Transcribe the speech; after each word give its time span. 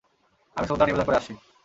আমি 0.55 0.65
শ্রদ্ধা 0.67 0.85
নিবেদন 0.85 1.05
করে 1.05 1.17
আসছি। 1.17 1.33